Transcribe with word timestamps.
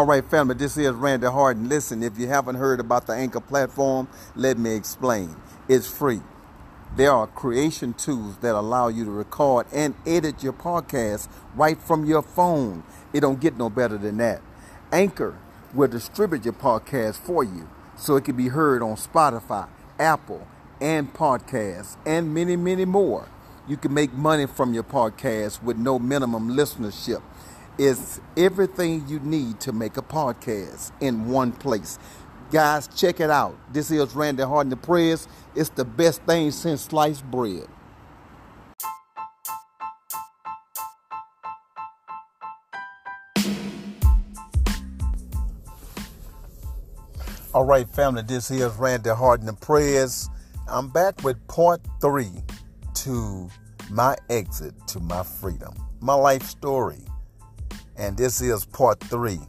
All 0.00 0.06
right, 0.06 0.24
family, 0.24 0.54
this 0.54 0.78
is 0.78 0.92
Randy 0.92 1.26
Harden. 1.26 1.68
Listen, 1.68 2.02
if 2.02 2.18
you 2.18 2.26
haven't 2.26 2.54
heard 2.54 2.80
about 2.80 3.06
the 3.06 3.12
Anchor 3.12 3.38
platform, 3.38 4.08
let 4.34 4.56
me 4.56 4.74
explain. 4.74 5.36
It's 5.68 5.86
free. 5.86 6.22
There 6.96 7.12
are 7.12 7.26
creation 7.26 7.92
tools 7.92 8.38
that 8.38 8.54
allow 8.54 8.88
you 8.88 9.04
to 9.04 9.10
record 9.10 9.66
and 9.74 9.94
edit 10.06 10.42
your 10.42 10.54
podcast 10.54 11.28
right 11.54 11.78
from 11.78 12.06
your 12.06 12.22
phone. 12.22 12.82
It 13.12 13.20
don't 13.20 13.42
get 13.42 13.58
no 13.58 13.68
better 13.68 13.98
than 13.98 14.16
that. 14.16 14.40
Anchor 14.90 15.36
will 15.74 15.88
distribute 15.88 16.46
your 16.46 16.54
podcast 16.54 17.16
for 17.16 17.44
you 17.44 17.68
so 17.94 18.16
it 18.16 18.24
can 18.24 18.38
be 18.38 18.48
heard 18.48 18.82
on 18.82 18.96
Spotify, 18.96 19.68
Apple, 19.98 20.46
and 20.80 21.12
podcasts, 21.12 21.98
and 22.06 22.32
many, 22.32 22.56
many 22.56 22.86
more. 22.86 23.28
You 23.68 23.76
can 23.76 23.92
make 23.92 24.14
money 24.14 24.46
from 24.46 24.72
your 24.72 24.82
podcast 24.82 25.62
with 25.62 25.76
no 25.76 25.98
minimum 25.98 26.56
listenership. 26.56 27.20
It's 27.82 28.20
everything 28.36 29.08
you 29.08 29.20
need 29.20 29.58
to 29.60 29.72
make 29.72 29.96
a 29.96 30.02
podcast 30.02 30.92
in 31.00 31.30
one 31.30 31.50
place. 31.50 31.98
Guys, 32.52 32.86
check 32.88 33.20
it 33.20 33.30
out. 33.30 33.56
This 33.72 33.90
is 33.90 34.14
Randy 34.14 34.42
Harden 34.42 34.68
the 34.68 34.76
Prayers. 34.76 35.26
It's 35.54 35.70
the 35.70 35.86
best 35.86 36.20
thing 36.24 36.50
since 36.50 36.82
sliced 36.82 37.24
bread. 37.30 37.66
All 47.54 47.64
right, 47.64 47.88
family, 47.88 48.24
this 48.26 48.50
is 48.50 48.74
Randy 48.74 49.08
Harden 49.08 49.46
the 49.46 49.54
Prayers. 49.54 50.28
I'm 50.68 50.90
back 50.90 51.24
with 51.24 51.38
part 51.48 51.80
three 52.02 52.44
to 52.96 53.48
my 53.88 54.18
exit 54.28 54.74
to 54.88 55.00
my 55.00 55.22
freedom, 55.22 55.72
my 56.02 56.12
life 56.12 56.42
story. 56.42 56.98
And 58.00 58.16
this 58.16 58.40
is 58.40 58.64
part 58.64 58.98
three. 58.98 59.40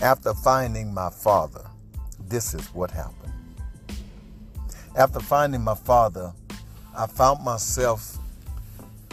After 0.00 0.32
finding 0.34 0.94
my 0.94 1.10
father, 1.10 1.68
this 2.28 2.54
is 2.54 2.64
what 2.72 2.92
happened. 2.92 3.32
After 4.94 5.18
finding 5.18 5.64
my 5.64 5.74
father, 5.74 6.32
I 6.96 7.08
found 7.08 7.44
myself 7.44 8.18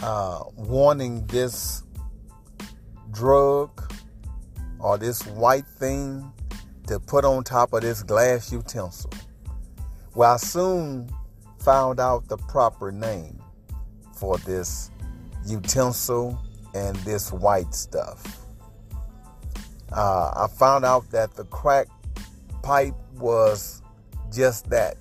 uh, 0.04 0.44
wanting 0.54 1.26
this 1.26 1.82
drug 3.10 3.92
or 4.78 4.98
this 4.98 5.26
white 5.26 5.66
thing 5.66 6.32
to 6.86 7.00
put 7.00 7.24
on 7.24 7.42
top 7.42 7.72
of 7.72 7.82
this 7.82 8.04
glass 8.04 8.52
utensil. 8.52 9.10
Well, 10.14 10.32
I 10.32 10.36
soon 10.36 11.10
found 11.58 11.98
out 11.98 12.28
the 12.28 12.36
proper 12.36 12.92
name 12.92 13.42
for 14.14 14.38
this 14.38 14.92
utensil 15.44 16.40
and 16.72 16.94
this 16.98 17.32
white 17.32 17.74
stuff. 17.74 18.43
Uh, 19.94 20.32
I 20.36 20.48
found 20.48 20.84
out 20.84 21.08
that 21.12 21.34
the 21.34 21.44
crack 21.44 21.86
pipe 22.62 22.94
was 23.16 23.80
just 24.32 24.68
that. 24.70 24.96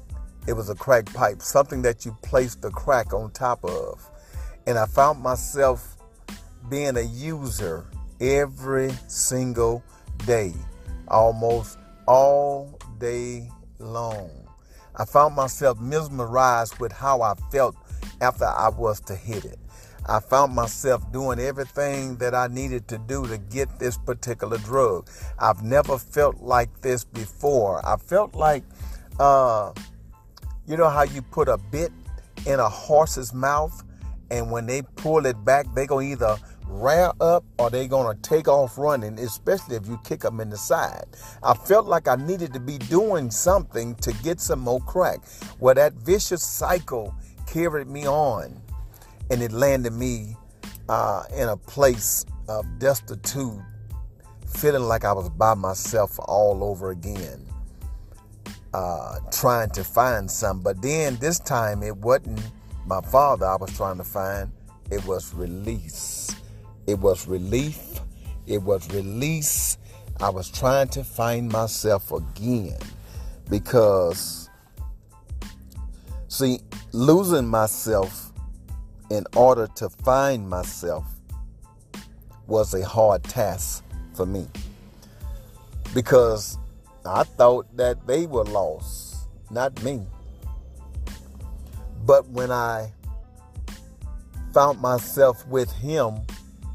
It 0.47 0.53
was 0.53 0.69
a 0.69 0.75
crack 0.75 1.11
pipe, 1.13 1.41
something 1.41 1.81
that 1.81 2.05
you 2.05 2.15
placed 2.21 2.61
the 2.61 2.69
crack 2.69 3.11
on 3.11 3.31
top 3.31 3.65
of. 3.65 4.07
And 4.67 4.77
I 4.77 4.85
found 4.85 5.19
myself 5.19 5.97
being 6.69 6.95
a 6.97 7.01
user 7.01 7.87
every 8.21 8.91
single 9.07 9.83
day, 10.27 10.53
almost 11.07 11.79
all 12.05 12.79
day 12.99 13.49
long. 13.79 14.29
I 14.95 15.05
found 15.05 15.35
myself 15.35 15.79
mesmerized 15.79 16.77
with 16.77 16.91
how 16.91 17.23
I 17.23 17.33
felt 17.51 17.75
after 18.21 18.45
I 18.45 18.69
was 18.69 18.99
to 19.01 19.15
hit 19.15 19.43
it. 19.43 19.57
I 20.05 20.19
found 20.19 20.53
myself 20.53 21.09
doing 21.13 21.39
everything 21.39 22.17
that 22.17 22.35
I 22.35 22.47
needed 22.47 22.87
to 22.89 22.97
do 22.97 23.25
to 23.27 23.37
get 23.37 23.79
this 23.79 23.97
particular 23.97 24.57
drug. 24.57 25.09
I've 25.39 25.63
never 25.63 25.97
felt 25.97 26.41
like 26.41 26.81
this 26.81 27.05
before. 27.05 27.85
I 27.85 27.95
felt 27.95 28.35
like, 28.35 28.63
uh, 29.19 29.71
you 30.67 30.75
know, 30.75 30.89
how 30.89 31.03
you 31.03 31.21
put 31.21 31.47
a 31.47 31.57
bit 31.57 31.91
in 32.45 32.59
a 32.59 32.67
horse's 32.67 33.33
mouth, 33.33 33.83
and 34.29 34.51
when 34.51 34.65
they 34.65 34.81
pull 34.81 35.25
it 35.25 35.45
back, 35.45 35.73
they 35.73 35.87
gonna 35.87 36.05
either 36.05 36.37
rear 36.67 37.11
up 37.21 37.45
or 37.57 37.69
they're 37.69 37.87
gonna 37.87 38.17
take 38.21 38.47
off 38.49 38.77
running, 38.77 39.17
especially 39.19 39.77
if 39.77 39.87
you 39.87 39.97
kick 40.03 40.21
them 40.21 40.41
in 40.41 40.49
the 40.49 40.57
side. 40.57 41.05
I 41.43 41.53
felt 41.53 41.85
like 41.85 42.09
I 42.09 42.15
needed 42.15 42.53
to 42.53 42.59
be 42.59 42.77
doing 42.77 43.31
something 43.31 43.95
to 43.95 44.11
get 44.23 44.41
some 44.41 44.59
more 44.59 44.81
crack. 44.81 45.19
Well, 45.59 45.75
that 45.75 45.93
vicious 45.93 46.43
cycle 46.43 47.15
carried 47.47 47.87
me 47.87 48.07
on 48.07 48.61
and 49.33 49.41
it 49.41 49.51
landed 49.51 49.93
me 49.93 50.37
uh, 50.89 51.23
in 51.35 51.49
a 51.49 51.57
place 51.57 52.23
of 52.47 52.65
destitute, 52.77 53.59
feeling 54.45 54.83
like 54.83 55.05
I 55.05 55.11
was 55.11 55.27
by 55.27 55.55
myself 55.55 56.19
all 56.19 56.63
over 56.63 56.91
again, 56.91 57.43
uh, 58.75 59.17
trying 59.31 59.71
to 59.71 59.83
find 59.83 60.29
some. 60.29 60.61
But 60.61 60.83
then 60.83 61.15
this 61.15 61.39
time 61.39 61.81
it 61.81 61.97
wasn't 61.97 62.41
my 62.85 63.01
father 63.01 63.47
I 63.47 63.55
was 63.55 63.75
trying 63.75 63.97
to 63.97 64.03
find, 64.03 64.51
it 64.91 65.03
was 65.07 65.33
release. 65.33 66.35
It 66.85 66.99
was 66.99 67.27
relief. 67.27 67.79
It 68.45 68.61
was 68.61 68.87
release. 68.93 69.79
I 70.19 70.29
was 70.29 70.51
trying 70.51 70.89
to 70.89 71.03
find 71.03 71.51
myself 71.51 72.11
again 72.11 72.77
because, 73.49 74.47
see, 76.27 76.59
losing 76.91 77.47
myself 77.47 78.32
in 79.13 79.27
order 79.35 79.67
to 79.75 79.89
find 79.89 80.49
myself 80.49 81.05
was 82.47 82.73
a 82.73 82.83
hard 82.83 83.23
task 83.23 83.83
for 84.15 84.25
me 84.25 84.47
because 85.93 86.57
I 87.05 87.23
thought 87.23 87.67
that 87.77 88.07
they 88.07 88.25
were 88.25 88.43
lost, 88.43 89.27
not 89.51 89.83
me. 89.83 90.01
But 92.07 92.27
when 92.29 92.51
I 92.51 92.91
found 94.51 94.81
myself 94.81 95.45
with 95.47 95.71
him, 95.71 96.15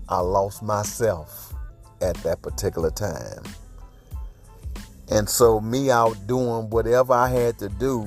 I 0.08 0.20
lost 0.20 0.62
myself 0.62 1.52
at 2.00 2.14
that 2.18 2.40
particular 2.40 2.90
time. 2.90 3.42
And 5.10 5.28
so, 5.28 5.60
me 5.60 5.90
out 5.90 6.26
doing 6.28 6.70
whatever 6.70 7.14
I 7.14 7.30
had 7.30 7.58
to 7.58 7.68
do 7.68 8.06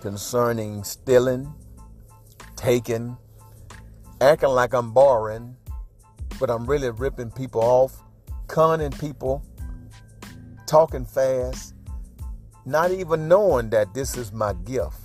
concerning 0.00 0.84
stealing, 0.84 1.52
taking, 2.56 3.16
acting 4.20 4.50
like 4.50 4.74
I'm 4.74 4.92
borrowing, 4.92 5.56
but 6.38 6.50
I'm 6.50 6.66
really 6.66 6.90
ripping 6.90 7.30
people 7.30 7.62
off, 7.62 8.02
conning 8.48 8.90
people, 8.92 9.42
talking 10.66 11.04
fast, 11.04 11.74
not 12.66 12.90
even 12.90 13.28
knowing 13.28 13.70
that 13.70 13.94
this 13.94 14.16
is 14.16 14.32
my 14.32 14.52
gift 14.64 14.96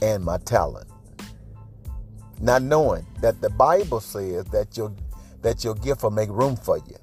and 0.00 0.24
my 0.24 0.38
talent. 0.38 0.88
Not 2.40 2.62
knowing 2.62 3.06
that 3.20 3.40
the 3.40 3.50
Bible 3.50 4.00
says 4.00 4.44
that 4.46 4.76
your 4.76 4.92
that 5.42 5.62
your 5.62 5.74
gift 5.74 6.02
will 6.02 6.10
make 6.10 6.30
room 6.30 6.56
for 6.56 6.78
you. 6.78 6.96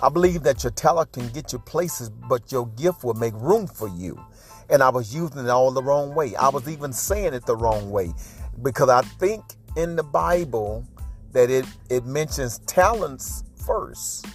I 0.00 0.08
believe 0.08 0.42
that 0.42 0.64
your 0.64 0.72
talent 0.72 1.12
can 1.12 1.28
get 1.28 1.52
you 1.52 1.60
places, 1.60 2.10
but 2.10 2.50
your 2.50 2.66
gift 2.68 3.04
will 3.04 3.14
make 3.14 3.34
room 3.34 3.66
for 3.66 3.88
you. 3.88 4.20
And 4.68 4.82
I 4.82 4.88
was 4.88 5.14
using 5.14 5.44
it 5.44 5.48
all 5.48 5.70
the 5.70 5.82
wrong 5.82 6.14
way. 6.14 6.34
I 6.34 6.48
was 6.48 6.68
even 6.68 6.92
saying 6.92 7.34
it 7.34 7.46
the 7.46 7.56
wrong 7.56 7.90
way 7.90 8.12
because 8.62 8.88
I 8.88 9.02
think 9.02 9.44
in 9.76 9.96
the 9.96 10.02
Bible 10.02 10.86
that 11.32 11.50
it, 11.50 11.64
it 11.88 12.04
mentions 12.04 12.58
talents 12.60 13.44
first, 13.66 14.26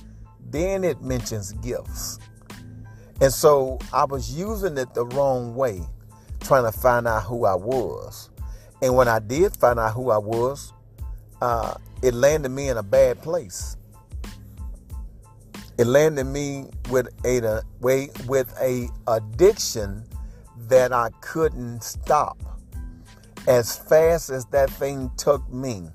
then 0.50 0.84
it 0.84 1.02
mentions 1.02 1.54
gifts. 1.54 2.20
And 3.22 3.32
so 3.34 3.80
I 3.94 4.06
was 4.06 4.32
using 4.32 4.78
it 4.78 4.94
the 4.94 5.06
wrong 5.06 5.56
way, 5.56 5.82
trying 6.40 6.72
to 6.72 6.78
find 6.78 7.08
out 7.08 7.24
who 7.24 7.46
I 7.46 7.56
was. 7.56 8.30
And 8.82 8.96
when 8.96 9.08
I 9.08 9.20
did 9.20 9.56
find 9.58 9.80
out 9.80 9.94
who 9.94 10.12
I 10.12 10.18
was, 10.18 10.74
uh, 11.42 11.76
it 12.02 12.14
landed 12.14 12.50
me 12.50 12.70
in 12.70 12.78
a 12.78 12.84
bad 12.84 13.22
place. 13.22 13.76
It 15.78 15.86
landed 15.86 16.26
me 16.26 16.66
with 16.90 17.08
a 17.24 17.62
way 17.82 18.10
with 18.28 18.52
a 18.60 18.90
addiction 19.08 20.04
that 20.68 20.92
I 20.92 21.10
couldn't 21.22 21.84
stop 21.84 22.57
as 23.48 23.78
fast 23.78 24.30
as 24.30 24.46
that 24.48 24.70
thing 24.70 25.10
took 25.16 25.50
me, 25.52 25.90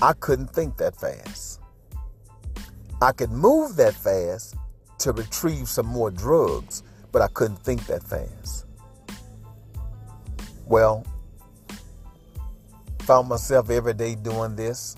I 0.00 0.12
couldn't 0.14 0.48
think 0.48 0.76
that 0.76 0.96
fast. 0.96 1.60
I 3.02 3.10
could 3.10 3.32
move 3.32 3.76
that 3.76 3.94
fast 3.94 4.54
to 4.98 5.12
retrieve 5.12 5.68
some 5.68 5.86
more 5.86 6.12
drugs, 6.12 6.84
but 7.10 7.20
I 7.20 7.26
couldn't 7.28 7.58
think 7.58 7.86
that 7.86 8.02
fast. 8.04 8.66
Well, 10.66 11.04
found 13.00 13.28
myself 13.28 13.68
every 13.68 13.92
day 13.92 14.14
doing 14.14 14.54
this. 14.54 14.96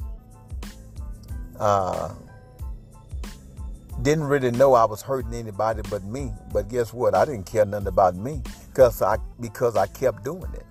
Uh, 1.59 2.15
didn't 4.03 4.25
really 4.25 4.51
know 4.51 4.75
I 4.75 4.85
was 4.85 5.01
hurting 5.01 5.33
anybody 5.33 5.81
but 5.89 6.05
me. 6.05 6.31
But 6.53 6.69
guess 6.69 6.93
what? 6.93 7.15
I 7.15 7.25
didn't 7.25 7.47
care 7.47 7.65
nothing 7.65 7.89
about 7.89 8.15
me 8.15 8.43
because 8.69 9.01
I 9.01 9.17
because 9.41 9.75
I 9.77 9.87
kept 9.87 10.23
doing 10.23 10.53
it 10.53 10.67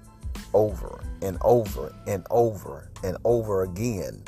over 0.56 1.04
and 1.22 1.38
over 1.42 1.94
and 2.08 2.26
over 2.32 2.90
and 3.04 3.18
over 3.26 3.64
again. 3.64 4.24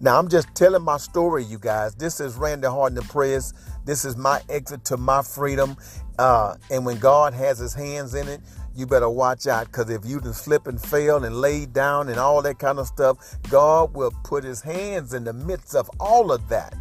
Now, 0.00 0.18
I'm 0.18 0.28
just 0.28 0.54
telling 0.54 0.82
my 0.82 0.98
story, 0.98 1.44
you 1.44 1.58
guys. 1.58 1.94
This 1.94 2.20
is 2.20 2.36
Randy 2.36 2.68
Harden 2.68 2.96
the 2.96 3.02
Prayers. 3.02 3.54
This 3.84 4.04
is 4.04 4.16
my 4.16 4.42
exit 4.48 4.84
to 4.86 4.96
my 4.96 5.22
freedom. 5.22 5.76
Uh, 6.18 6.56
and 6.70 6.84
when 6.84 6.98
God 6.98 7.32
has 7.34 7.58
his 7.58 7.72
hands 7.72 8.14
in 8.14 8.28
it, 8.28 8.40
you 8.74 8.86
better 8.86 9.08
watch 9.08 9.46
out 9.46 9.66
because 9.66 9.90
if 9.90 10.04
you 10.04 10.20
can 10.20 10.32
slip 10.32 10.66
and 10.66 10.80
fail 10.80 11.24
and 11.24 11.40
lay 11.40 11.66
down 11.66 12.08
and 12.08 12.18
all 12.18 12.42
that 12.42 12.58
kind 12.58 12.78
of 12.78 12.86
stuff, 12.86 13.36
God 13.48 13.94
will 13.94 14.12
put 14.24 14.44
his 14.44 14.60
hands 14.60 15.14
in 15.14 15.24
the 15.24 15.32
midst 15.32 15.74
of 15.74 15.90
all 15.98 16.30
of 16.30 16.48
that 16.48 16.76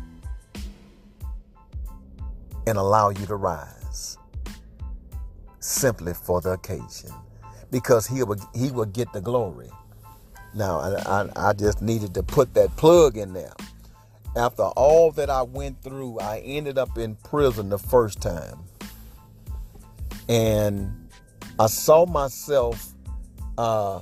and 2.67 2.77
allow 2.77 3.09
you 3.09 3.25
to 3.25 3.35
rise 3.35 4.17
simply 5.59 6.13
for 6.13 6.39
the 6.41 6.51
occasion 6.51 7.11
because 7.71 8.07
he 8.07 8.23
will, 8.23 8.37
he 8.55 8.71
will 8.71 8.85
get 8.85 9.11
the 9.13 9.21
glory. 9.21 9.69
Now, 10.53 10.79
I, 10.79 11.21
I, 11.21 11.49
I 11.49 11.53
just 11.53 11.81
needed 11.81 12.13
to 12.15 12.23
put 12.23 12.53
that 12.55 12.75
plug 12.77 13.17
in 13.17 13.33
there. 13.33 13.53
After 14.35 14.63
all 14.63 15.11
that 15.13 15.29
I 15.29 15.41
went 15.41 15.81
through, 15.81 16.19
I 16.19 16.39
ended 16.39 16.77
up 16.77 16.97
in 16.97 17.15
prison 17.15 17.69
the 17.69 17.77
first 17.77 18.21
time. 18.21 18.59
And 20.29 21.09
I 21.59 21.67
saw 21.67 22.05
myself, 22.05 22.93
uh, 23.57 23.99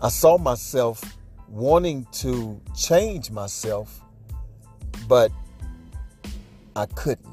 I 0.00 0.08
saw 0.08 0.36
myself 0.38 1.02
wanting 1.48 2.06
to 2.12 2.60
change 2.76 3.30
myself, 3.30 4.00
but 5.08 5.30
I 6.74 6.86
couldn't. 6.86 7.26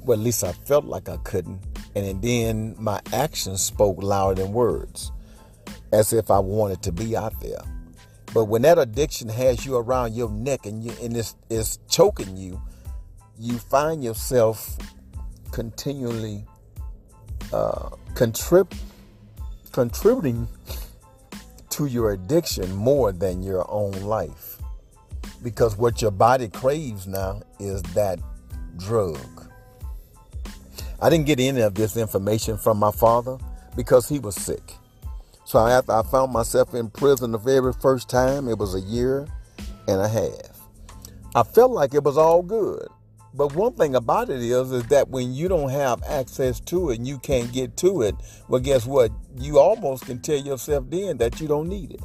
Well, 0.00 0.18
at 0.18 0.24
least 0.24 0.44
I 0.44 0.52
felt 0.52 0.84
like 0.84 1.08
I 1.08 1.16
couldn't. 1.18 1.60
And 1.96 2.20
then 2.20 2.76
my 2.78 3.00
actions 3.14 3.62
spoke 3.62 4.02
louder 4.02 4.42
than 4.42 4.52
words 4.52 5.12
as 5.92 6.12
if 6.12 6.30
I 6.30 6.38
wanted 6.38 6.82
to 6.82 6.92
be 6.92 7.16
out 7.16 7.40
there. 7.40 7.62
But 8.34 8.44
when 8.44 8.60
that 8.62 8.78
addiction 8.78 9.30
has 9.30 9.64
you 9.64 9.76
around 9.76 10.14
your 10.14 10.30
neck 10.30 10.66
and 10.66 10.84
you 10.84 10.92
and 11.02 11.16
it's, 11.16 11.34
it's 11.48 11.78
choking 11.88 12.36
you, 12.36 12.60
you 13.38 13.56
find 13.56 14.04
yourself 14.04 14.76
continually 15.52 16.44
uh, 17.50 17.88
contrib- 18.12 18.76
contributing 19.72 20.48
to 21.70 21.86
your 21.86 22.12
addiction 22.12 22.74
more 22.76 23.10
than 23.10 23.42
your 23.42 23.64
own 23.70 23.92
life. 24.02 24.58
Because 25.42 25.78
what 25.78 26.02
your 26.02 26.10
body 26.10 26.48
craves 26.48 27.06
now 27.06 27.40
is 27.58 27.80
that 27.94 28.20
drug. 28.76 29.45
I 31.00 31.10
didn't 31.10 31.26
get 31.26 31.40
any 31.40 31.60
of 31.60 31.74
this 31.74 31.96
information 31.96 32.56
from 32.56 32.78
my 32.78 32.90
father 32.90 33.36
because 33.76 34.08
he 34.08 34.18
was 34.18 34.34
sick. 34.34 34.72
So 35.44 35.58
after 35.58 35.92
I 35.92 36.02
found 36.02 36.32
myself 36.32 36.74
in 36.74 36.88
prison 36.88 37.32
the 37.32 37.38
very 37.38 37.72
first 37.74 38.08
time, 38.08 38.48
it 38.48 38.56
was 38.56 38.74
a 38.74 38.80
year 38.80 39.28
and 39.86 40.00
a 40.00 40.08
half. 40.08 40.58
I 41.34 41.42
felt 41.42 41.70
like 41.70 41.92
it 41.92 42.02
was 42.02 42.16
all 42.16 42.42
good. 42.42 42.88
But 43.34 43.54
one 43.54 43.74
thing 43.74 43.94
about 43.94 44.30
it 44.30 44.40
is, 44.40 44.72
is 44.72 44.84
that 44.84 45.10
when 45.10 45.34
you 45.34 45.48
don't 45.48 45.68
have 45.68 46.02
access 46.04 46.58
to 46.60 46.90
it 46.90 46.98
and 46.98 47.06
you 47.06 47.18
can't 47.18 47.52
get 47.52 47.76
to 47.78 48.00
it, 48.00 48.14
well, 48.48 48.62
guess 48.62 48.86
what? 48.86 49.12
You 49.36 49.58
almost 49.58 50.06
can 50.06 50.20
tell 50.20 50.38
yourself 50.38 50.86
then 50.88 51.18
that 51.18 51.38
you 51.38 51.46
don't 51.46 51.68
need 51.68 51.92
it. 51.92 52.00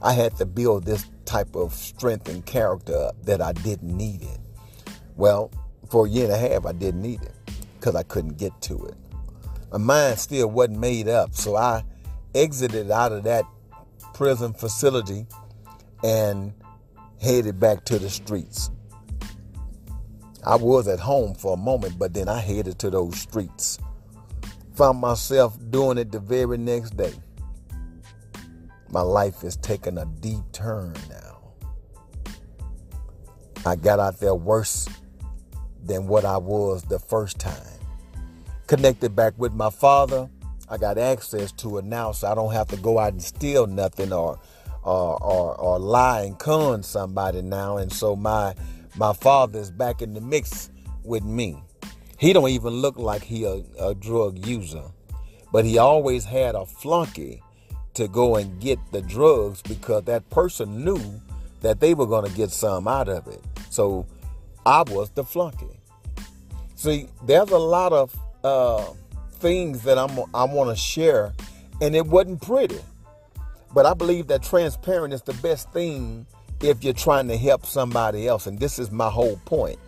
I 0.00 0.12
had 0.12 0.36
to 0.36 0.46
build 0.46 0.84
this 0.84 1.04
type 1.24 1.56
of 1.56 1.74
strength 1.74 2.28
and 2.28 2.46
character 2.46 3.10
that 3.24 3.42
I 3.42 3.52
didn't 3.52 3.96
need 3.96 4.22
it. 4.22 4.38
Well, 5.16 5.50
for 5.90 6.06
a 6.06 6.08
year 6.08 6.26
and 6.26 6.32
a 6.32 6.38
half, 6.38 6.64
I 6.64 6.72
didn't 6.72 7.02
need 7.02 7.22
it 7.22 7.34
because 7.78 7.94
I 7.94 8.02
couldn't 8.02 8.38
get 8.38 8.60
to 8.62 8.86
it. 8.86 8.94
My 9.72 9.78
mind 9.78 10.18
still 10.18 10.50
wasn't 10.50 10.78
made 10.78 11.08
up, 11.08 11.34
so 11.34 11.56
I 11.56 11.84
exited 12.34 12.90
out 12.90 13.12
of 13.12 13.24
that 13.24 13.44
prison 14.14 14.52
facility 14.52 15.26
and 16.02 16.52
headed 17.20 17.60
back 17.60 17.84
to 17.86 17.98
the 17.98 18.08
streets. 18.08 18.70
I 20.44 20.56
was 20.56 20.88
at 20.88 21.00
home 21.00 21.34
for 21.34 21.54
a 21.54 21.56
moment, 21.56 21.98
but 21.98 22.14
then 22.14 22.28
I 22.28 22.38
headed 22.38 22.78
to 22.80 22.90
those 22.90 23.18
streets. 23.20 23.78
Found 24.76 25.00
myself 25.00 25.58
doing 25.70 25.98
it 25.98 26.12
the 26.12 26.20
very 26.20 26.56
next 26.56 26.96
day. 26.96 27.12
My 28.90 29.02
life 29.02 29.44
is 29.44 29.56
taking 29.56 29.98
a 29.98 30.06
deep 30.06 30.40
turn 30.52 30.94
now. 31.10 32.34
I 33.66 33.76
got 33.76 33.98
out 33.98 34.20
there 34.20 34.34
worse 34.34 34.88
than 35.84 36.06
what 36.06 36.24
I 36.24 36.36
was 36.36 36.82
the 36.82 36.98
first 36.98 37.38
time. 37.38 37.54
Connected 38.66 39.16
back 39.16 39.34
with 39.38 39.52
my 39.52 39.70
father, 39.70 40.28
I 40.68 40.76
got 40.76 40.98
access 40.98 41.52
to 41.52 41.78
it 41.78 41.84
now, 41.84 42.12
so 42.12 42.30
I 42.30 42.34
don't 42.34 42.52
have 42.52 42.68
to 42.68 42.76
go 42.76 42.98
out 42.98 43.12
and 43.12 43.22
steal 43.22 43.66
nothing 43.66 44.12
or 44.12 44.38
or 44.82 45.22
or, 45.22 45.54
or 45.56 45.78
lie 45.78 46.22
and 46.22 46.38
con 46.38 46.82
somebody 46.82 47.42
now. 47.42 47.78
And 47.78 47.92
so 47.92 48.14
my 48.14 48.54
my 48.96 49.12
father 49.12 49.58
is 49.58 49.70
back 49.70 50.02
in 50.02 50.14
the 50.14 50.20
mix 50.20 50.70
with 51.04 51.24
me. 51.24 51.62
He 52.18 52.32
don't 52.32 52.50
even 52.50 52.74
look 52.74 52.98
like 52.98 53.22
he 53.22 53.44
a, 53.44 53.62
a 53.80 53.94
drug 53.94 54.44
user, 54.44 54.84
but 55.52 55.64
he 55.64 55.78
always 55.78 56.24
had 56.24 56.54
a 56.54 56.66
flunky 56.66 57.42
to 57.94 58.08
go 58.08 58.36
and 58.36 58.60
get 58.60 58.78
the 58.92 59.00
drugs 59.02 59.62
because 59.62 60.04
that 60.04 60.28
person 60.30 60.84
knew 60.84 61.20
that 61.60 61.80
they 61.80 61.94
were 61.94 62.06
going 62.06 62.28
to 62.28 62.36
get 62.36 62.50
some 62.50 62.86
out 62.86 63.08
of 63.08 63.26
it. 63.26 63.42
So 63.70 64.06
I 64.66 64.82
was 64.82 65.10
the 65.10 65.24
flunky. 65.24 65.80
See, 66.74 67.08
there's 67.26 67.50
a 67.50 67.58
lot 67.58 67.92
of 67.92 68.14
uh, 68.44 68.84
things 69.40 69.82
that 69.82 69.98
I'm 69.98 70.18
I 70.34 70.44
want 70.44 70.70
to 70.70 70.76
share, 70.76 71.32
and 71.80 71.94
it 71.96 72.06
wasn't 72.06 72.42
pretty. 72.42 72.80
But 73.74 73.86
I 73.86 73.94
believe 73.94 74.28
that 74.28 74.42
transparent 74.42 75.12
is 75.12 75.22
the 75.22 75.34
best 75.34 75.72
thing 75.72 76.26
if 76.62 76.82
you're 76.82 76.92
trying 76.92 77.28
to 77.28 77.36
help 77.36 77.66
somebody 77.66 78.26
else, 78.26 78.46
and 78.46 78.58
this 78.58 78.78
is 78.78 78.90
my 78.90 79.10
whole 79.10 79.40
point. 79.44 79.78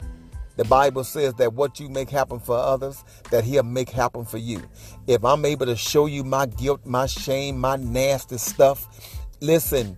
The 0.56 0.64
Bible 0.64 1.05
says 1.05 1.34
that 1.34 1.55
what 1.55 1.81
you 1.81 1.88
make 1.88 2.11
happen 2.11 2.38
for 2.38 2.56
others, 2.56 3.02
that 3.31 3.44
He'll 3.44 3.62
make 3.62 3.88
happen 3.88 4.25
for 4.25 4.38
you. 4.38 4.62
If 5.06 5.25
I'm 5.25 5.44
able 5.44 5.67
to 5.67 5.76
show 5.76 6.06
you 6.06 6.22
my 6.22 6.46
guilt, 6.46 6.84
my 6.84 7.06
shame, 7.06 7.58
my 7.58 7.76
nasty 7.76 8.37
stuff, 8.37 9.17
listen, 9.40 9.96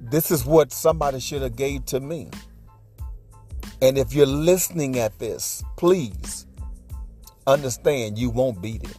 this 0.00 0.30
is 0.30 0.44
what 0.44 0.72
somebody 0.72 1.20
should 1.20 1.42
have 1.42 1.56
gave 1.56 1.86
to 1.86 2.00
me. 2.00 2.28
And 3.84 3.98
if 3.98 4.14
you're 4.14 4.24
listening 4.24 4.98
at 4.98 5.18
this, 5.18 5.62
please 5.76 6.46
understand 7.46 8.18
you 8.18 8.30
won't 8.30 8.62
beat 8.62 8.82
it. 8.82 8.96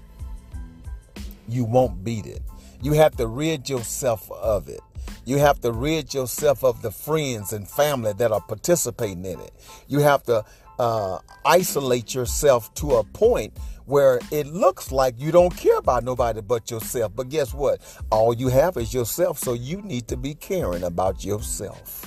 You 1.47 1.65
won't 1.65 2.03
beat 2.03 2.27
it. 2.27 2.43
You 2.83 2.93
have 2.93 3.17
to 3.17 3.25
rid 3.25 3.67
yourself 3.67 4.31
of 4.31 4.69
it. 4.69 4.81
You 5.25 5.39
have 5.39 5.59
to 5.61 5.71
rid 5.71 6.13
yourself 6.13 6.63
of 6.63 6.83
the 6.83 6.91
friends 6.91 7.51
and 7.51 7.67
family 7.67 8.13
that 8.13 8.31
are 8.31 8.41
participating 8.41 9.25
in 9.25 9.39
it. 9.39 9.53
You 9.87 10.01
have 10.01 10.21
to 10.25 10.45
uh, 10.77 11.17
isolate 11.43 12.13
yourself 12.13 12.71
to 12.75 12.97
a 12.97 13.03
point 13.03 13.57
where 13.85 14.19
it 14.31 14.45
looks 14.45 14.91
like 14.91 15.15
you 15.17 15.31
don't 15.31 15.57
care 15.57 15.79
about 15.79 16.03
nobody 16.03 16.41
but 16.41 16.69
yourself. 16.69 17.11
But 17.15 17.29
guess 17.29 17.55
what? 17.55 17.81
All 18.11 18.35
you 18.35 18.49
have 18.49 18.77
is 18.77 18.93
yourself, 18.93 19.39
so 19.39 19.53
you 19.53 19.81
need 19.81 20.07
to 20.09 20.15
be 20.15 20.35
caring 20.35 20.83
about 20.83 21.25
yourself. 21.25 22.05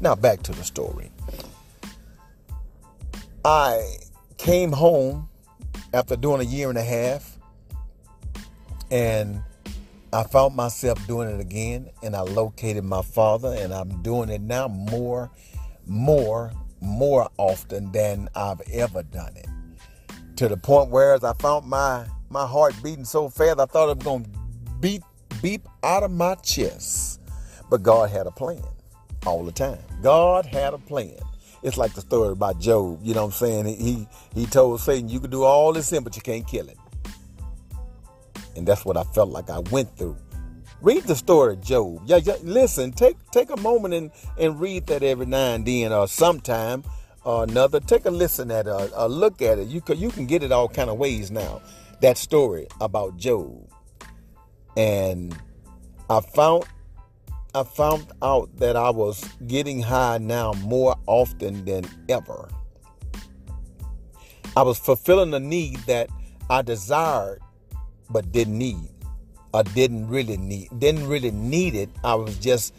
Now, 0.00 0.14
back 0.14 0.42
to 0.42 0.52
the 0.52 0.64
story. 0.64 1.10
I 3.44 3.98
came 4.38 4.72
home 4.72 5.28
after 5.92 6.16
doing 6.16 6.40
a 6.40 6.44
year 6.44 6.70
and 6.70 6.78
a 6.78 6.84
half. 6.84 7.38
And 8.90 9.42
I 10.12 10.22
found 10.22 10.54
myself 10.54 11.04
doing 11.06 11.28
it 11.28 11.40
again, 11.40 11.90
and 12.02 12.14
I 12.14 12.20
located 12.20 12.84
my 12.84 13.02
father, 13.02 13.52
and 13.58 13.74
I'm 13.74 14.02
doing 14.02 14.28
it 14.28 14.40
now 14.40 14.68
more, 14.68 15.30
more, 15.86 16.52
more 16.80 17.28
often 17.36 17.90
than 17.90 18.28
I've 18.36 18.60
ever 18.72 19.02
done 19.02 19.36
it. 19.36 19.48
To 20.36 20.48
the 20.48 20.56
point 20.56 20.90
where 20.90 21.14
as 21.14 21.24
I 21.24 21.32
found 21.34 21.66
my 21.66 22.06
my 22.30 22.46
heart 22.46 22.74
beating 22.82 23.04
so 23.04 23.28
fast, 23.28 23.60
I 23.60 23.66
thought 23.66 23.90
it 23.90 23.98
was 23.98 24.04
gonna 24.04 24.24
beat 24.80 25.02
beep 25.42 25.68
out 25.82 26.02
of 26.02 26.10
my 26.10 26.34
chest. 26.36 27.20
But 27.68 27.82
God 27.82 28.10
had 28.10 28.26
a 28.26 28.30
plan 28.30 28.62
all 29.26 29.44
the 29.44 29.52
time. 29.52 29.78
God 30.02 30.46
had 30.46 30.74
a 30.74 30.78
plan 30.78 31.18
it's 31.64 31.78
like 31.78 31.94
the 31.94 32.02
story 32.02 32.28
about 32.28 32.60
Job. 32.60 33.00
You 33.02 33.14
know 33.14 33.22
what 33.22 33.40
I'm 33.40 33.64
saying? 33.64 33.66
He 33.66 34.06
he 34.34 34.46
told 34.46 34.80
Satan, 34.80 35.08
"You 35.08 35.18
can 35.18 35.30
do 35.30 35.44
all 35.44 35.72
this 35.72 35.88
sin, 35.88 36.04
but 36.04 36.14
you 36.14 36.22
can't 36.22 36.46
kill 36.46 36.68
it." 36.68 36.76
And 38.54 38.68
that's 38.68 38.84
what 38.84 38.98
I 38.98 39.02
felt 39.02 39.30
like 39.30 39.48
I 39.50 39.58
went 39.58 39.96
through. 39.96 40.16
Read 40.82 41.04
the 41.04 41.16
story 41.16 41.54
of 41.54 41.62
Job. 41.62 42.02
Yeah, 42.04 42.18
yeah 42.18 42.36
listen, 42.42 42.92
take 42.92 43.16
take 43.30 43.50
a 43.50 43.56
moment 43.56 43.94
and, 43.94 44.10
and 44.38 44.60
read 44.60 44.86
that 44.88 45.02
every 45.02 45.24
now 45.24 45.54
and 45.54 45.66
then, 45.66 45.90
or 45.90 46.06
sometime 46.06 46.84
or 47.24 47.44
another. 47.44 47.80
Take 47.80 48.04
a 48.04 48.10
listen 48.10 48.50
at 48.50 48.66
it, 48.66 48.92
or, 48.94 49.08
look 49.08 49.40
at 49.40 49.58
it. 49.58 49.68
You 49.68 49.80
can 49.80 49.98
you 49.98 50.10
can 50.10 50.26
get 50.26 50.42
it 50.42 50.52
all 50.52 50.68
kind 50.68 50.90
of 50.90 50.98
ways 50.98 51.30
now. 51.30 51.62
That 52.02 52.18
story 52.18 52.66
about 52.82 53.16
Job, 53.16 53.66
and 54.76 55.34
I 56.10 56.20
found 56.20 56.64
I 57.56 57.62
found 57.62 58.08
out 58.20 58.56
that 58.56 58.74
I 58.74 58.90
was 58.90 59.22
getting 59.46 59.80
high 59.80 60.18
now 60.18 60.54
more 60.64 60.96
often 61.06 61.64
than 61.64 61.84
ever. 62.08 62.48
I 64.56 64.62
was 64.62 64.76
fulfilling 64.76 65.32
a 65.34 65.38
need 65.38 65.76
that 65.86 66.10
I 66.50 66.62
desired 66.62 67.40
but 68.10 68.32
didn't 68.32 68.58
need. 68.58 68.88
I 69.52 69.62
didn't 69.62 70.08
really 70.08 70.36
need 70.36 70.68
didn't 70.80 71.06
really 71.06 71.30
need 71.30 71.76
it. 71.76 71.90
I 72.02 72.16
was 72.16 72.36
just 72.38 72.74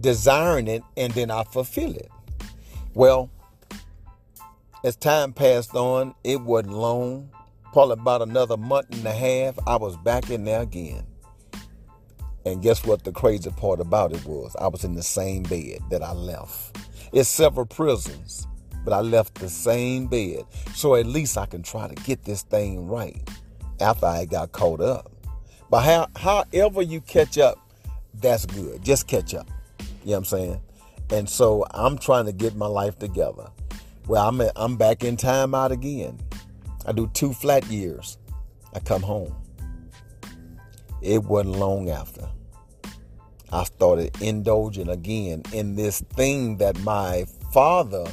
desiring 0.00 0.68
it 0.68 0.82
and 0.96 1.12
then 1.12 1.30
I 1.30 1.44
fulfill 1.44 1.94
it. 1.94 2.10
Well, 2.94 3.30
as 4.84 4.96
time 4.96 5.34
passed 5.34 5.74
on, 5.74 6.14
it 6.24 6.40
wasn't 6.40 6.72
long. 6.72 7.30
Probably 7.74 7.92
about 7.92 8.22
another 8.22 8.56
month 8.56 8.86
and 8.92 9.04
a 9.04 9.12
half, 9.12 9.58
I 9.66 9.76
was 9.76 9.98
back 9.98 10.30
in 10.30 10.44
there 10.44 10.62
again. 10.62 11.04
And 12.46 12.62
guess 12.62 12.84
what 12.86 13.02
the 13.02 13.10
crazy 13.10 13.50
part 13.50 13.80
about 13.80 14.12
it 14.12 14.24
was? 14.24 14.54
I 14.60 14.68
was 14.68 14.84
in 14.84 14.94
the 14.94 15.02
same 15.02 15.42
bed 15.42 15.80
that 15.90 16.00
I 16.00 16.12
left. 16.12 16.78
It's 17.12 17.28
several 17.28 17.66
prisons, 17.66 18.46
but 18.84 18.92
I 18.92 19.00
left 19.00 19.34
the 19.34 19.48
same 19.48 20.06
bed. 20.06 20.44
So 20.72 20.94
at 20.94 21.06
least 21.06 21.36
I 21.36 21.46
can 21.46 21.64
try 21.64 21.88
to 21.88 21.94
get 22.04 22.22
this 22.22 22.42
thing 22.42 22.86
right 22.86 23.28
after 23.80 24.06
I 24.06 24.26
got 24.26 24.52
caught 24.52 24.80
up. 24.80 25.10
But 25.70 25.80
how, 25.80 26.06
however 26.14 26.82
you 26.82 27.00
catch 27.00 27.36
up, 27.36 27.58
that's 28.14 28.46
good. 28.46 28.80
Just 28.80 29.08
catch 29.08 29.34
up. 29.34 29.48
You 29.80 29.86
know 29.86 30.12
what 30.12 30.18
I'm 30.18 30.24
saying? 30.26 30.60
And 31.10 31.28
so 31.28 31.66
I'm 31.72 31.98
trying 31.98 32.26
to 32.26 32.32
get 32.32 32.54
my 32.54 32.68
life 32.68 32.96
together. 32.96 33.50
Well, 34.06 34.28
I'm 34.28 34.40
I'm 34.54 34.76
back 34.76 35.02
in 35.02 35.16
time 35.16 35.52
out 35.52 35.72
again. 35.72 36.20
I 36.86 36.92
do 36.92 37.10
two 37.12 37.32
flat 37.32 37.66
years. 37.66 38.18
I 38.72 38.78
come 38.78 39.02
home. 39.02 39.34
It 41.02 41.24
wasn't 41.24 41.56
long 41.56 41.90
after. 41.90 42.28
I 43.52 43.64
started 43.64 44.20
indulging 44.20 44.88
again 44.88 45.42
in 45.52 45.76
this 45.76 46.00
thing 46.00 46.56
that 46.58 46.78
my 46.80 47.26
father 47.52 48.06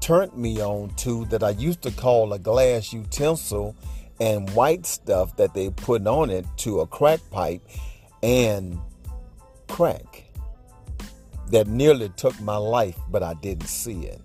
turned 0.00 0.36
me 0.36 0.60
on 0.60 0.90
to 0.96 1.24
that 1.26 1.42
I 1.42 1.50
used 1.50 1.82
to 1.82 1.90
call 1.90 2.32
a 2.32 2.38
glass 2.38 2.92
utensil 2.92 3.76
and 4.20 4.50
white 4.50 4.86
stuff 4.86 5.36
that 5.36 5.54
they 5.54 5.70
put 5.70 6.06
on 6.06 6.30
it 6.30 6.46
to 6.58 6.80
a 6.80 6.86
crack 6.86 7.20
pipe 7.30 7.62
and 8.22 8.78
crack 9.68 10.24
that 11.50 11.66
nearly 11.68 12.08
took 12.10 12.38
my 12.40 12.56
life, 12.56 12.98
but 13.08 13.22
I 13.22 13.34
didn't 13.34 13.68
see 13.68 14.06
it. 14.06 14.20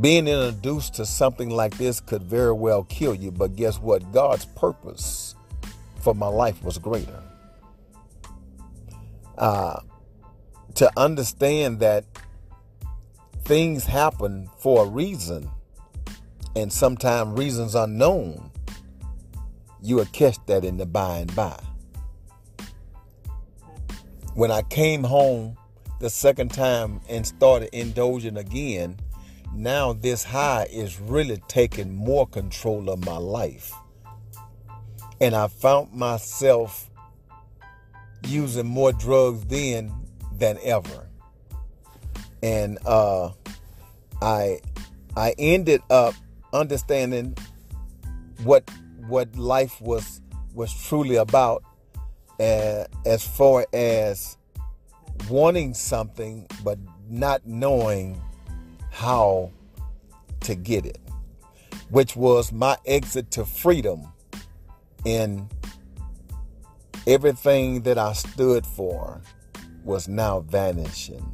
Being 0.00 0.28
introduced 0.28 0.94
to 0.94 1.06
something 1.06 1.50
like 1.50 1.76
this 1.78 2.00
could 2.00 2.22
very 2.22 2.52
well 2.52 2.84
kill 2.84 3.14
you, 3.14 3.32
but 3.32 3.56
guess 3.56 3.78
what? 3.78 4.12
God's 4.12 4.44
purpose 4.44 5.34
for 6.00 6.14
my 6.14 6.28
life 6.28 6.62
was 6.62 6.78
greater. 6.78 7.22
Uh, 9.38 9.80
to 10.74 10.90
understand 10.96 11.80
that 11.80 12.04
things 13.44 13.84
happen 13.84 14.48
for 14.58 14.84
a 14.84 14.88
reason, 14.88 15.50
and 16.54 16.72
sometimes 16.72 17.38
reasons 17.38 17.74
unknown, 17.74 18.50
you 19.82 19.96
will 19.96 20.06
catch 20.06 20.36
that 20.46 20.64
in 20.64 20.76
the 20.76 20.86
by 20.86 21.18
and 21.18 21.34
by 21.34 21.58
when 24.36 24.50
I 24.50 24.60
came 24.60 25.02
home 25.02 25.56
the 25.98 26.10
second 26.10 26.52
time 26.52 27.00
and 27.08 27.26
started 27.26 27.70
indulging 27.72 28.36
again, 28.36 28.98
now 29.54 29.94
this 29.94 30.24
high 30.24 30.68
is 30.70 31.00
really 31.00 31.42
taking 31.48 31.96
more 31.96 32.26
control 32.26 32.90
of 32.90 33.02
my 33.06 33.16
life. 33.16 33.72
And 35.22 35.34
I 35.34 35.48
found 35.48 35.94
myself 35.94 36.90
using 38.26 38.66
more 38.66 38.92
drugs 38.92 39.44
then 39.46 39.92
than 40.32 40.58
ever. 40.62 41.08
And 42.42 42.78
uh, 42.86 43.30
I 44.20 44.60
I 45.16 45.34
ended 45.38 45.82
up 45.90 46.14
understanding 46.52 47.36
what 48.44 48.68
what 49.08 49.34
life 49.36 49.80
was 49.80 50.20
was 50.54 50.72
truly 50.88 51.16
about 51.16 51.62
uh, 52.40 52.84
as 53.04 53.26
far 53.26 53.66
as 53.72 54.36
wanting 55.28 55.74
something 55.74 56.46
but 56.64 56.78
not 57.08 57.46
knowing 57.46 58.20
how 58.90 59.50
to 60.40 60.54
get 60.54 60.84
it, 60.86 60.98
which 61.90 62.16
was 62.16 62.52
my 62.52 62.76
exit 62.86 63.30
to 63.30 63.44
freedom 63.44 64.06
in 65.04 65.48
everything 67.06 67.82
that 67.82 67.98
I 67.98 68.12
stood 68.12 68.66
for 68.66 69.20
was 69.84 70.08
now 70.08 70.40
vanishing 70.40 71.24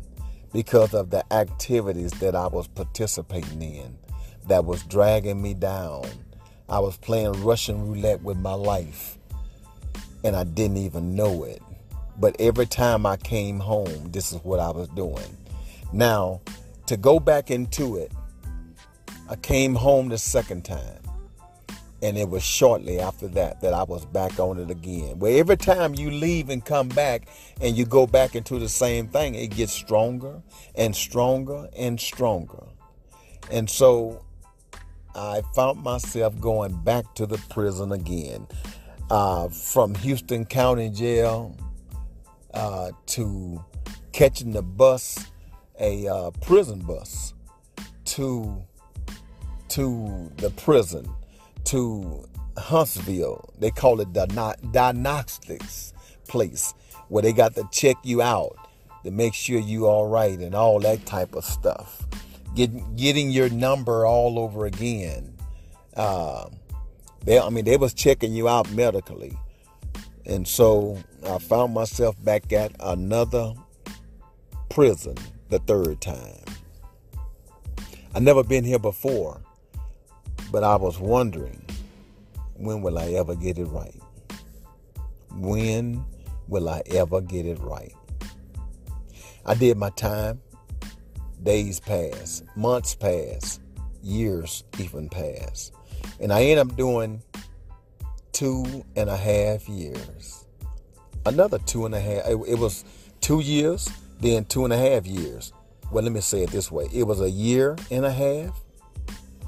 because 0.53 0.93
of 0.93 1.11
the 1.11 1.25
activities 1.33 2.11
that 2.13 2.35
I 2.35 2.47
was 2.47 2.69
participating 2.69 3.63
in 3.63 3.97
that 4.49 4.65
was 4.65 4.83
dragging 4.85 5.41
me 5.41 5.55
down. 5.55 6.05
I 6.69 6.79
was 6.79 6.97
playing 6.99 7.33
Russian 7.43 7.89
roulette 7.89 8.23
with 8.23 8.37
my 8.37 8.53
life 8.53 9.17
and 10.25 10.37
I 10.37 10.45
didn't 10.45 10.77
even 10.77 11.15
know 11.15 11.45
it. 11.45 11.63
But 12.19 12.37
every 12.39 12.67
time 12.67 13.07
I 13.07 13.17
came 13.17 13.59
home, 13.59 14.11
this 14.11 14.33
is 14.33 14.45
what 14.45 14.61
I 14.61 14.71
was 14.71 14.89
doing. 14.89 15.37
Now, 15.93 16.43
to 16.87 16.97
go 16.97 17.19
back 17.19 17.51
into 17.51 17.97
it, 17.97 18.13
I 19.31 19.37
came 19.37 19.75
home 19.75 20.09
the 20.11 20.19
second 20.19 20.65
time. 20.65 20.99
And 22.03 22.19
it 22.19 22.29
was 22.29 22.43
shortly 22.43 22.99
after 22.99 23.29
that 23.29 23.61
that 23.61 23.73
I 23.73 23.85
was 23.85 24.05
back 24.05 24.41
on 24.41 24.59
it 24.59 24.71
again. 24.71 25.21
Where 25.21 25.39
every 25.39 25.57
time 25.57 25.95
you 25.95 26.11
leave 26.11 26.51
and 26.51 26.65
come 26.65 26.89
back 26.89 27.29
and 27.61 27.77
you 27.77 27.85
go 27.85 28.07
back 28.07 28.35
into 28.35 28.59
the 28.59 28.69
same 28.69 29.07
thing, 29.07 29.37
it 29.37 29.49
gets 29.49 29.73
stronger 29.73 30.43
and 30.75 30.95
stronger 30.97 31.69
and 31.77 32.01
stronger. 32.01 32.65
And 33.51 33.71
so 33.71 34.25
I 35.15 35.43
found 35.55 35.83
myself 35.83 36.41
going 36.41 36.75
back 36.83 37.15
to 37.15 37.27
the 37.27 37.39
prison 37.51 37.93
again 37.93 38.47
uh, 39.11 39.49
from 39.49 39.95
Houston 39.97 40.47
County 40.47 40.89
Jail 40.89 41.57
uh, 42.55 42.91
to 43.07 43.63
catching 44.13 44.53
the 44.53 44.63
bus, 44.63 45.27
a 45.79 46.09
uh, 46.09 46.31
prison 46.43 46.81
bus, 46.81 47.35
to 48.07 48.65
to 49.69 50.31
the 50.37 50.51
prison, 50.51 51.09
to 51.73 52.25
Huntsville. 52.59 53.49
They 53.59 53.71
call 53.71 54.01
it 54.01 54.13
the 54.13 54.27
diagnostics 54.73 55.95
place 56.29 56.75
where 57.09 57.23
they 57.23 57.33
got 57.33 57.55
to 57.55 57.67
check 57.73 57.97
you 58.03 58.21
out 58.21 58.57
to 59.05 59.11
make 59.11 59.33
sure 59.35 59.59
you 59.59 59.87
all 59.87 60.07
right 60.07 60.39
and 60.39 60.55
all 60.55 60.81
that 60.81 61.05
type 61.07 61.35
of 61.35 61.45
stuff. 61.45 62.07
Get, 62.55 62.97
getting 62.97 63.31
your 63.31 63.49
number 63.49 64.05
all 64.05 64.39
over 64.39 64.67
again. 64.67 65.35
Uh, 65.97 66.51
they, 67.25 67.39
I 67.39 67.49
mean, 67.49 67.65
they 67.65 67.79
was 67.79 67.95
checking 67.95 68.35
you 68.35 68.49
out 68.49 68.71
medically. 68.73 69.37
And 70.27 70.47
so 70.47 70.99
I 71.27 71.39
found 71.39 71.73
myself 71.73 72.23
back 72.23 72.53
at 72.53 72.73
another 72.81 73.55
prison 74.69 75.17
the 75.49 75.59
third 75.61 76.03
time. 76.03 76.45
I 78.15 78.21
never 78.21 78.45
been 78.45 78.65
here 78.65 78.79
before, 78.79 79.41
but 80.51 80.63
I 80.63 80.77
was 80.77 80.99
wondering, 80.99 81.62
when 82.63 82.81
will 82.81 82.97
I 82.97 83.11
ever 83.13 83.35
get 83.35 83.59
it 83.59 83.65
right? 83.67 84.01
When 85.35 86.05
will 86.47 86.69
I 86.69 86.83
ever 86.87 87.21
get 87.21 87.45
it 87.45 87.59
right? 87.59 87.93
I 89.45 89.55
did 89.55 89.77
my 89.77 89.91
time. 89.91 90.41
Days 91.43 91.81
pass, 91.81 92.45
months 92.55 92.95
pass, 92.95 93.59
years 94.01 94.63
even 94.79 95.09
pass. 95.09 95.73
And 96.21 96.33
I 96.33 96.45
end 96.45 96.61
up 96.61 96.77
doing 96.77 97.21
two 98.31 98.85
and 98.95 99.11
a 99.11 99.17
half 99.17 99.69
years. 99.69 100.47
Another 101.27 101.59
two 101.59 101.85
and 101.85 101.97
a 101.97 102.01
half. 102.01 102.29
It, 102.29 102.39
it 102.47 102.59
was 102.61 102.85
two 103.21 103.41
years, 103.41 103.91
then 104.21 104.45
two 104.45 104.63
and 104.63 104.73
a 104.73 104.79
half 104.79 105.05
years. 105.05 105.53
Well, 105.91 106.05
let 106.05 106.13
me 106.13 106.21
say 106.21 106.45
it 106.45 106.51
this 106.51 106.71
way 106.71 106.89
it 106.93 107.03
was 107.03 107.21
a 107.21 107.29
year 107.29 107.77
and 107.91 108.07
a 108.07 108.13
half, 108.13 108.61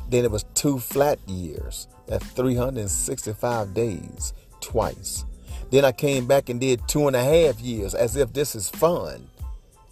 then 0.09 0.25
it 0.25 0.33
was 0.33 0.44
two 0.54 0.80
flat 0.80 1.21
years. 1.28 1.87
That's 2.06 2.26
365 2.32 3.75
days 3.75 4.34
twice. 4.61 5.25
Then 5.70 5.84
I 5.84 5.92
came 5.92 6.26
back 6.26 6.49
and 6.49 6.61
did 6.61 6.87
two 6.87 7.06
and 7.06 7.16
a 7.16 7.23
half 7.23 7.61
years 7.61 7.94
as 7.94 8.16
if 8.16 8.32
this 8.32 8.54
is 8.54 8.68
fun. 8.68 9.28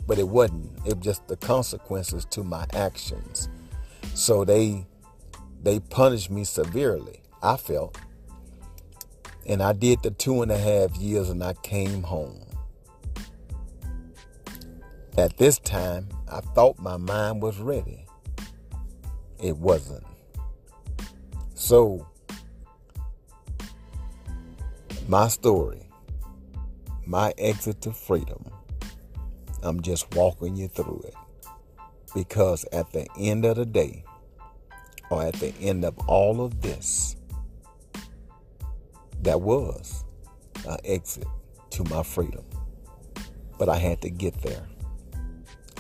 But 0.07 0.19
it 0.19 0.29
wasn't. 0.29 0.71
It 0.87 0.97
was 0.97 1.05
just 1.05 1.29
the 1.29 1.37
consequences 1.37 2.25
to 2.27 2.43
my 2.43 2.67
actions. 2.73 3.49
So 4.15 4.45
they 4.45 4.87
they 5.63 5.79
punished 5.79 6.31
me 6.31 6.45
severely, 6.45 7.23
I 7.43 7.57
felt. 7.57 7.97
And 9.47 9.63
I 9.63 9.73
did 9.73 10.03
the 10.03 10.11
two 10.11 10.43
and 10.43 10.51
a 10.51 10.59
half 10.59 10.97
years 10.97 11.31
and 11.31 11.43
I 11.43 11.55
came 11.55 12.03
home. 12.03 12.45
At 15.17 15.37
this 15.37 15.59
time, 15.59 16.09
I 16.29 16.41
thought 16.41 16.79
my 16.79 16.97
mind 16.97 17.43
was 17.43 17.59
ready. 17.59 18.07
It 19.41 19.57
wasn't. 19.57 20.05
So, 21.65 22.05
my 25.07 25.29
story, 25.29 25.89
my 27.07 27.33
exit 27.39 27.81
to 27.83 27.93
freedom, 27.93 28.45
I'm 29.63 29.81
just 29.81 30.13
walking 30.17 30.57
you 30.57 30.67
through 30.67 31.05
it. 31.07 31.15
Because 32.17 32.67
at 32.73 32.93
the 32.93 33.07
end 33.17 33.45
of 33.45 33.59
the 33.59 33.65
day, 33.65 34.03
or 35.09 35.23
at 35.23 35.35
the 35.35 35.55
end 35.61 35.85
of 35.85 35.97
all 36.09 36.45
of 36.45 36.63
this, 36.63 37.15
that 39.23 39.41
was 39.41 40.05
an 40.69 40.79
exit 40.85 41.29
to 41.71 41.85
my 41.85 42.03
freedom. 42.03 42.45
but 43.57 43.69
I 43.69 43.77
had 43.77 44.03
to 44.03 44.11
get 44.11 44.43
there. 44.43 44.67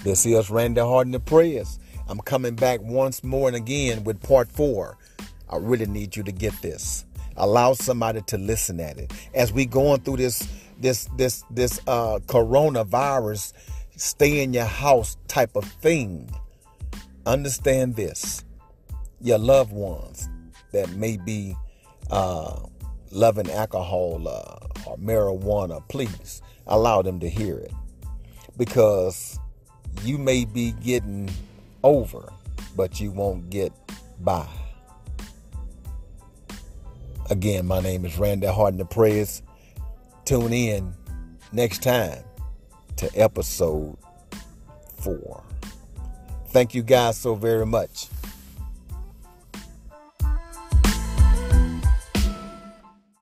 This 0.05 0.25
is 0.27 0.49
Randy 0.49 0.81
Harden 0.81 1.11
the 1.11 1.19
Prayers. 1.19 1.81
I'm 2.07 2.21
coming 2.21 2.55
back 2.55 2.81
once 2.81 3.25
more 3.25 3.49
and 3.49 3.57
again 3.57 4.05
with 4.05 4.23
part 4.23 4.53
four. 4.53 4.97
I 5.53 5.57
really 5.59 5.87
need 5.87 6.17
you 6.17 6.23
to 6.23 6.33
get 6.33 6.55
this. 6.63 7.05
Allow 7.37 7.75
somebody 7.75 8.23
to 8.23 8.39
listen 8.39 8.81
at 8.81 8.99
it. 8.99 9.13
As 9.35 9.53
we 9.53 9.67
going 9.67 10.01
through 10.01 10.19
this 10.19 10.49
this 10.81 11.09
this 11.17 11.45
this 11.51 11.81
uh 11.87 12.19
coronavirus 12.27 13.53
stay 13.97 14.43
in 14.43 14.53
your 14.53 14.65
house 14.65 15.17
type 15.29 15.55
of 15.55 15.65
thing. 15.65 16.31
Understand 17.27 17.95
this. 17.97 18.45
Your 19.21 19.39
loved 19.39 19.73
ones 19.73 20.29
that 20.73 20.91
may 20.91 21.17
be 21.17 21.55
uh, 22.11 22.61
loving 23.13 23.51
alcohol 23.51 24.27
uh, 24.27 24.89
or 24.89 24.97
marijuana, 24.97 25.87
please 25.89 26.43
allow 26.67 27.03
them 27.03 27.21
to 27.21 27.29
hear 27.29 27.59
it. 27.59 27.73
Because 28.57 29.39
you 30.03 30.19
may 30.19 30.45
be 30.45 30.73
getting 30.83 31.31
over, 31.85 32.33
but 32.75 33.01
you 33.01 33.13
won't 33.13 33.51
get 33.51 33.73
by. 34.21 34.47
Again, 37.31 37.67
my 37.67 37.81
name 37.81 38.05
is 38.05 38.19
Randy 38.19 38.47
Harden 38.47 38.79
the 38.79 38.85
Prayers. 38.85 39.43
Tune 40.25 40.53
in 40.53 40.93
next 41.53 41.83
time 41.83 42.23
to 42.97 43.11
episode 43.15 43.97
four. 44.99 45.43
Thank 46.49 46.75
you 46.75 46.83
guys 46.83 47.17
so 47.17 47.35
very 47.35 47.65
much. 47.65 48.09